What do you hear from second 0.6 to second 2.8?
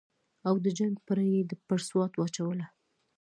د جنګ پړه یې پر سوات واچوله.